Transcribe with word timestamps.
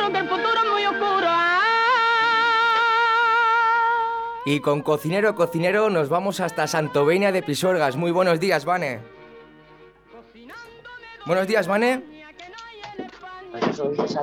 oscuro, 0.00 0.12
que 0.12 0.18
el 0.18 0.28
futuro 0.28 0.54
es 0.64 0.70
muy 0.70 0.86
oscuro. 0.86 1.26
Ah. 1.26 1.60
Y 4.44 4.60
con 4.60 4.82
cocinero 4.82 5.34
cocinero 5.34 5.90
nos 5.90 6.08
vamos 6.08 6.40
hasta 6.40 6.66
Santovenia 6.66 7.32
de 7.32 7.42
Pisuergas. 7.42 7.96
Muy 7.96 8.10
buenos 8.10 8.40
días, 8.40 8.64
Vane. 8.64 9.00
Buenos 11.26 11.46
días, 11.46 11.66
Vane. 11.66 12.02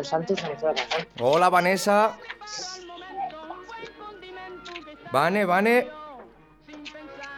Francisco. 0.04 0.74
Hola, 1.20 1.50
Vanessa. 1.50 2.18
Vane, 5.12 5.46
Vane. 5.46 5.88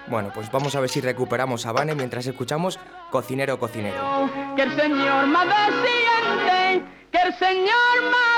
Bueno, 0.07 0.31
pues 0.33 0.51
vamos 0.51 0.75
a 0.75 0.79
ver 0.79 0.89
si 0.89 1.01
recuperamos 1.01 1.65
a 1.65 1.71
Vane 1.71 1.93
mientras 1.93 2.25
escuchamos 2.25 2.79
Cocinero 3.11 3.59
Cocinero. 3.59 4.29
Que 4.55 4.63
el 4.63 4.75
Señor 4.75 5.27
desciende, 5.27 6.83
que 7.11 7.21
el 7.21 7.33
Señor 7.35 8.01
me 8.01 8.28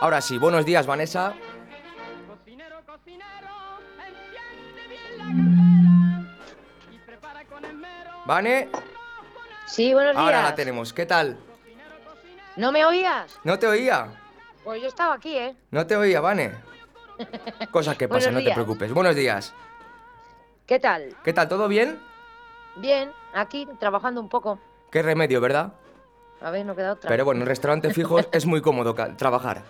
Ahora 0.00 0.20
sí, 0.20 0.38
buenos 0.38 0.64
días, 0.64 0.86
Vanessa. 0.86 1.34
Cocinero, 2.28 2.76
cocinero, 2.86 3.48
enciende 4.06 4.88
bien 4.88 5.18
la 5.18 5.24
caldera 5.24 6.38
y 6.92 6.98
prepara 6.98 7.44
con 7.44 7.64
esmero. 7.64 8.10
Vane, 8.26 8.68
Sí, 9.66 9.92
buenos 9.92 10.12
días. 10.14 10.22
ahora 10.24 10.42
la 10.42 10.54
tenemos. 10.54 10.92
¿Qué 10.92 11.04
tal? 11.04 11.36
¿No 12.56 12.72
me 12.72 12.84
oías? 12.84 13.38
¿No 13.44 13.58
te 13.58 13.66
oía? 13.66 14.08
Pues 14.64 14.80
yo 14.82 14.88
estaba 14.88 15.14
aquí, 15.14 15.36
¿eh? 15.36 15.56
No 15.70 15.86
te 15.86 15.96
oía, 15.96 16.20
Vane. 16.20 16.52
Cosas 17.70 17.96
que 17.96 18.08
pasan, 18.08 18.34
no 18.34 18.42
te 18.42 18.52
preocupes. 18.52 18.92
Buenos 18.92 19.14
días. 19.16 19.54
¿Qué 20.66 20.78
tal? 20.78 21.14
¿Qué 21.24 21.32
tal? 21.32 21.48
¿Todo 21.48 21.68
bien? 21.68 21.98
Bien, 22.76 23.10
aquí 23.34 23.66
trabajando 23.78 24.20
un 24.20 24.28
poco. 24.28 24.58
Qué 24.90 25.02
remedio, 25.02 25.40
¿verdad? 25.40 25.72
A 26.40 26.50
ver, 26.50 26.64
no 26.64 26.76
queda 26.76 26.92
otra. 26.92 27.08
Pero 27.08 27.24
bueno, 27.24 27.40
en 27.42 27.46
restaurantes 27.46 27.94
fijos 27.94 28.28
es 28.32 28.46
muy 28.46 28.60
cómodo 28.60 28.94
trabajar. 29.16 29.62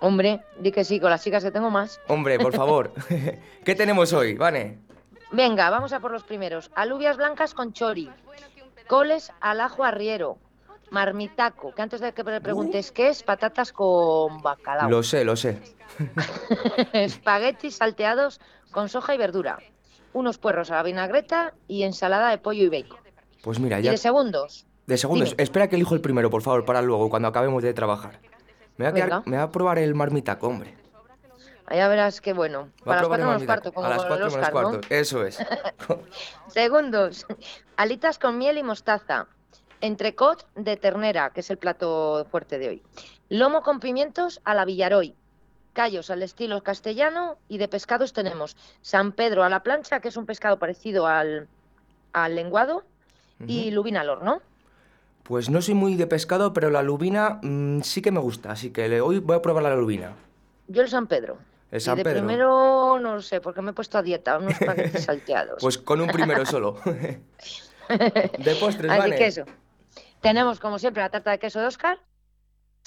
Hombre, 0.00 0.42
di 0.58 0.72
que 0.72 0.84
sí, 0.84 1.00
con 1.00 1.10
las 1.10 1.22
chicas 1.24 1.42
que 1.42 1.50
tengo 1.50 1.70
más. 1.70 2.00
Hombre, 2.08 2.38
por 2.38 2.52
favor. 2.56 2.92
¿Qué 3.64 3.74
tenemos 3.74 4.12
hoy, 4.12 4.34
Vane? 4.34 4.78
Venga, 5.32 5.70
vamos 5.70 5.92
a 5.92 6.00
por 6.00 6.10
los 6.10 6.22
primeros. 6.22 6.70
Alubias 6.74 7.16
blancas 7.16 7.54
con 7.54 7.72
chori. 7.72 8.10
Coles 8.86 9.32
al 9.40 9.60
ajo 9.60 9.84
arriero. 9.84 10.38
Marmitaco, 10.90 11.74
que 11.74 11.82
antes 11.82 12.00
de 12.00 12.12
que 12.12 12.22
me 12.24 12.40
preguntes 12.40 12.92
qué 12.92 13.08
es, 13.08 13.22
patatas 13.22 13.72
con 13.72 14.40
bacalao. 14.42 14.88
Lo 14.88 15.02
sé, 15.02 15.24
lo 15.24 15.36
sé. 15.36 15.58
Espaguetis 16.92 17.76
salteados 17.76 18.40
con 18.70 18.88
soja 18.88 19.14
y 19.14 19.18
verdura. 19.18 19.58
Unos 20.12 20.38
puerros 20.38 20.70
a 20.70 20.76
la 20.76 20.82
vinagreta 20.82 21.52
y 21.68 21.82
ensalada 21.82 22.30
de 22.30 22.38
pollo 22.38 22.64
y 22.64 22.68
bacon. 22.68 22.98
Pues 23.42 23.58
mira, 23.60 23.80
Y 23.80 23.84
ya. 23.84 23.90
de 23.92 23.96
segundos. 23.98 24.66
De 24.86 24.96
segundos. 24.96 25.30
Dime. 25.30 25.42
Espera 25.42 25.68
que 25.68 25.76
elijo 25.76 25.94
el 25.94 26.00
primero, 26.00 26.30
por 26.30 26.42
favor, 26.42 26.64
para 26.64 26.80
luego, 26.82 27.10
cuando 27.10 27.28
acabemos 27.28 27.62
de 27.62 27.74
trabajar. 27.74 28.20
Me 28.76 28.90
voy 28.90 29.00
a, 29.00 29.04
quedar- 29.06 29.22
me 29.26 29.36
voy 29.36 29.44
a 29.44 29.50
probar 29.50 29.78
el 29.78 29.94
marmitaco, 29.94 30.48
hombre. 30.48 30.74
Allá 31.66 31.88
verás 31.88 32.20
qué 32.20 32.32
bueno. 32.32 32.68
Para 32.84 33.00
las 33.00 33.08
cuatro 33.08 33.26
menos 33.26 33.42
cuarto, 33.44 33.72
como 33.72 33.86
A 33.86 33.90
las 33.90 34.04
cuatro 34.04 34.26
menos 34.26 34.34
Oscar, 34.34 34.54
¿no? 34.54 34.68
cuarto. 34.70 34.86
Eso 34.94 35.24
es. 35.26 35.38
Segundos. 36.48 37.26
Alitas 37.76 38.18
con 38.20 38.38
miel 38.38 38.58
y 38.58 38.62
mostaza. 38.62 39.26
Entrecot 39.80 40.46
de 40.54 40.76
ternera, 40.76 41.30
que 41.30 41.40
es 41.40 41.50
el 41.50 41.58
plato 41.58 42.26
fuerte 42.30 42.58
de 42.58 42.68
hoy. 42.68 42.82
Lomo 43.28 43.62
con 43.62 43.80
pimientos 43.80 44.40
a 44.44 44.54
la 44.54 44.64
Villaroy. 44.64 45.14
Callos 45.72 46.10
al 46.10 46.22
estilo 46.22 46.62
castellano 46.62 47.36
y 47.48 47.58
de 47.58 47.68
pescados 47.68 48.12
tenemos 48.14 48.56
San 48.80 49.12
Pedro 49.12 49.44
a 49.44 49.48
la 49.50 49.62
plancha, 49.62 50.00
que 50.00 50.08
es 50.08 50.16
un 50.16 50.24
pescado 50.24 50.58
parecido 50.58 51.06
al, 51.06 51.48
al 52.14 52.34
lenguado, 52.34 52.84
y 53.46 53.70
lubina 53.70 54.00
al 54.00 54.08
horno. 54.08 54.40
Pues 55.22 55.50
no 55.50 55.60
soy 55.60 55.74
muy 55.74 55.96
de 55.96 56.06
pescado, 56.06 56.54
pero 56.54 56.70
la 56.70 56.82
lubina 56.82 57.38
mm, 57.42 57.80
sí 57.82 58.00
que 58.00 58.10
me 58.10 58.20
gusta, 58.20 58.52
así 58.52 58.70
que 58.70 58.88
le- 58.88 59.02
hoy 59.02 59.18
voy 59.18 59.36
a 59.36 59.42
probar 59.42 59.64
la 59.64 59.76
lubina. 59.76 60.12
Yo 60.68 60.80
el 60.82 60.88
San 60.88 61.06
Pedro. 61.06 61.36
El 61.70 61.78
y 61.78 61.80
San 61.80 61.96
de 61.98 62.04
Pedro. 62.04 62.20
primero 62.20 62.98
no 63.00 63.16
lo 63.16 63.20
sé, 63.22 63.42
porque 63.42 63.60
me 63.60 63.72
he 63.72 63.74
puesto 63.74 63.98
a 63.98 64.02
dieta, 64.02 64.38
unos 64.38 64.54
paquetes 64.64 65.04
salteados. 65.04 65.58
Pues 65.60 65.76
con 65.76 66.00
un 66.00 66.06
primero 66.08 66.46
solo. 66.46 66.76
de 66.84 68.54
postres, 68.58 68.90
Así 68.90 69.00
Vane. 69.00 69.16
que 69.16 69.26
eso. 69.26 69.44
Tenemos, 70.20 70.60
como 70.60 70.78
siempre, 70.78 71.02
la 71.02 71.10
tarta 71.10 71.30
de 71.30 71.38
queso 71.38 71.60
de 71.60 71.66
Oscar, 71.66 71.98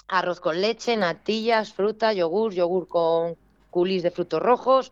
arroz 0.07 0.39
con 0.39 0.59
leche, 0.59 0.97
natillas, 0.97 1.73
fruta, 1.73 2.13
yogur, 2.13 2.53
yogur 2.53 2.87
con 2.87 3.37
culis 3.69 4.03
de 4.03 4.11
frutos 4.11 4.41
rojos 4.41 4.91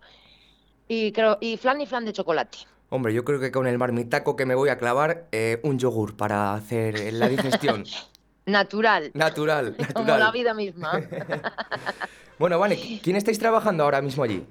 y, 0.88 1.12
creo, 1.12 1.38
y 1.42 1.58
flan 1.58 1.82
y 1.82 1.88
flan 1.88 2.06
de 2.06 2.14
chocolate. 2.14 2.60
Hombre, 2.90 3.14
yo 3.14 3.26
creo 3.26 3.40
que 3.40 3.52
con 3.52 3.68
el 3.68 3.78
marmitaco 3.78 4.36
que 4.36 4.46
me 4.46 4.56
voy 4.56 4.70
a 4.70 4.78
clavar, 4.78 5.26
eh, 5.32 5.60
un 5.64 5.78
yogur 5.78 6.16
para 6.16 6.54
hacer 6.54 7.14
la 7.14 7.28
digestión. 7.28 7.84
Natural, 8.46 9.12
natural, 9.14 9.76
como 9.94 10.08
la 10.08 10.14
natural. 10.14 10.32
vida 10.32 10.54
misma. 10.54 11.02
Bueno, 12.40 12.60
Vane, 12.60 13.02
¿quién 13.04 13.16
estáis 13.16 13.40
trabajando 13.40 13.84
ahora 13.84 14.00
mismo 14.02 14.24
allí? 14.24 14.46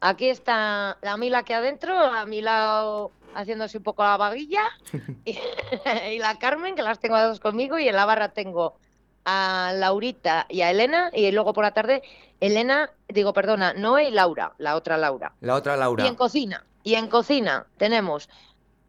Aquí 0.00 0.28
está 0.28 0.96
la 1.02 1.16
Mila 1.16 1.38
aquí 1.38 1.52
adentro, 1.52 1.92
a 1.98 2.24
mi 2.26 2.40
lado 2.40 3.10
haciéndose 3.38 3.78
un 3.78 3.84
poco 3.84 4.02
la 4.02 4.16
vaguilla, 4.16 4.62
y, 5.24 5.38
y 6.12 6.18
la 6.18 6.38
Carmen, 6.38 6.74
que 6.74 6.82
las 6.82 6.98
tengo 6.98 7.16
a 7.16 7.24
dos 7.24 7.40
conmigo, 7.40 7.78
y 7.78 7.88
en 7.88 7.94
la 7.96 8.04
barra 8.04 8.30
tengo 8.30 8.76
a 9.24 9.72
Laurita 9.74 10.46
y 10.48 10.62
a 10.62 10.70
Elena, 10.70 11.10
y 11.12 11.30
luego 11.30 11.52
por 11.52 11.64
la 11.64 11.72
tarde 11.72 12.02
Elena, 12.40 12.90
digo, 13.08 13.32
perdona, 13.32 13.72
Noé 13.74 14.08
y 14.08 14.10
Laura, 14.10 14.54
la 14.58 14.74
otra 14.74 14.96
Laura. 14.96 15.32
La 15.40 15.54
otra 15.54 15.76
Laura. 15.76 16.04
Y 16.04 16.08
en 16.08 16.14
cocina, 16.14 16.64
y 16.82 16.94
en 16.94 17.08
cocina 17.08 17.66
tenemos 17.76 18.28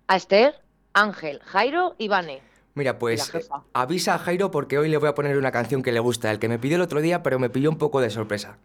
a 0.08 0.16
Esther, 0.16 0.60
Ángel, 0.94 1.40
Jairo 1.44 1.96
y 1.98 2.08
Vane. 2.08 2.42
Mira, 2.74 2.98
pues 2.98 3.34
eh, 3.36 3.46
avisa 3.74 4.16
a 4.16 4.20
Jairo 4.20 4.52
porque 4.52 4.78
hoy 4.78 4.90
le 4.90 4.98
voy 4.98 5.10
a 5.10 5.16
poner 5.16 5.38
una 5.38 5.52
canción 5.52 5.84
que 5.84 5.92
le 5.92 6.00
gusta, 6.00 6.32
el 6.32 6.40
que 6.40 6.48
me 6.48 6.58
pidió 6.60 6.78
el 6.78 6.82
otro 6.82 7.02
día, 7.02 7.22
pero 7.22 7.38
me 7.38 7.50
pilló 7.50 7.70
un 7.70 7.78
poco 7.78 8.00
de 8.00 8.10
sorpresa. 8.10 8.58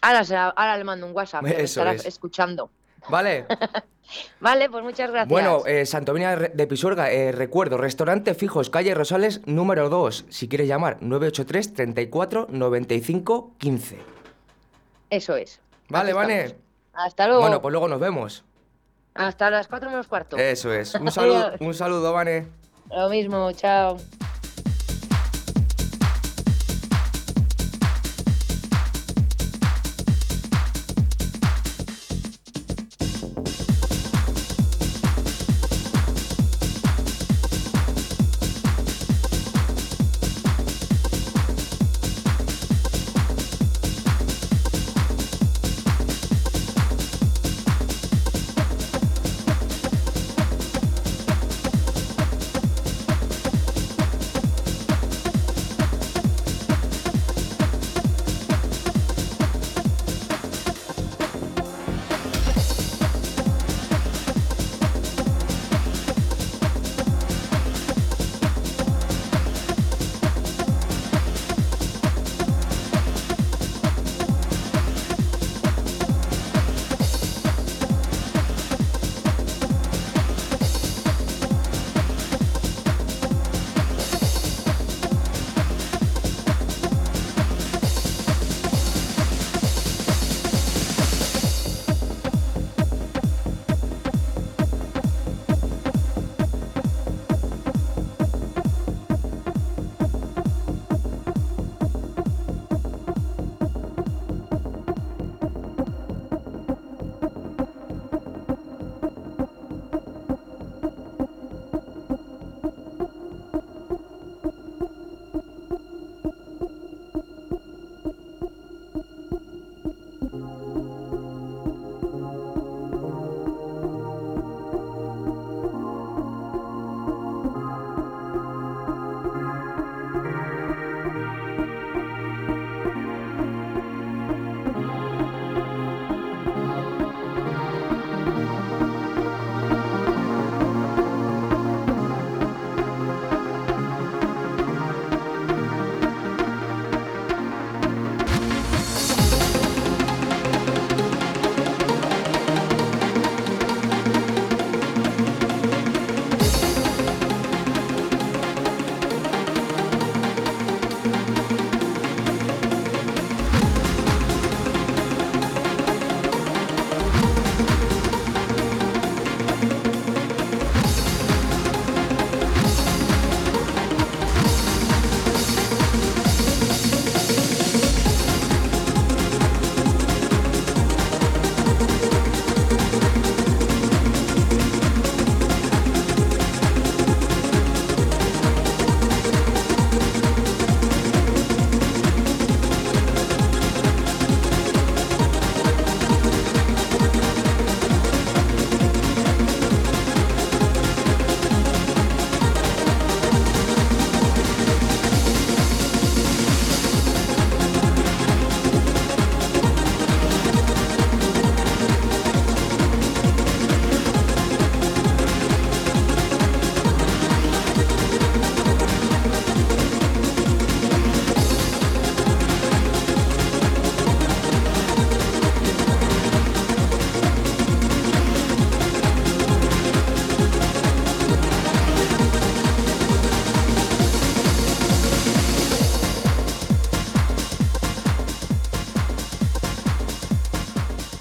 Ahora, 0.00 0.48
ahora 0.56 0.78
le 0.78 0.84
mando 0.84 1.06
un 1.06 1.14
WhatsApp, 1.14 1.44
que 1.44 1.50
me 1.56 1.62
Eso 1.62 1.80
estará 1.80 1.92
es. 1.92 2.06
escuchando. 2.06 2.70
¿Vale? 3.08 3.46
Vale, 4.40 4.70
pues 4.70 4.84
muchas 4.84 5.10
gracias. 5.10 5.28
Bueno, 5.28 5.62
eh, 5.66 5.84
Santovenia 5.84 6.36
de 6.36 6.66
Pisuerga, 6.66 7.10
eh, 7.10 7.32
recuerdo, 7.32 7.76
restaurante 7.76 8.34
Fijos, 8.34 8.70
calle 8.70 8.94
Rosales, 8.94 9.40
número 9.46 9.88
2. 9.88 10.26
Si 10.28 10.48
quieres 10.48 10.68
llamar, 10.68 10.98
983 11.00 11.74
34 11.74 12.46
95 12.50 13.52
15. 13.58 13.98
Eso 15.10 15.36
es. 15.36 15.60
Vale, 15.88 16.12
Vane. 16.12 16.56
Hasta 16.92 17.26
luego. 17.26 17.42
Bueno, 17.42 17.60
pues 17.60 17.72
luego 17.72 17.88
nos 17.88 18.00
vemos. 18.00 18.44
Hasta 19.14 19.50
las 19.50 19.66
4 19.66 19.90
menos 19.90 20.06
cuarto. 20.06 20.36
Eso 20.36 20.72
es. 20.72 20.94
Un 20.94 21.10
saludo, 21.10 21.52
un 21.60 21.74
saludo, 21.74 22.12
Vane. 22.12 22.46
Lo 22.90 23.08
mismo, 23.08 23.50
chao. 23.52 23.96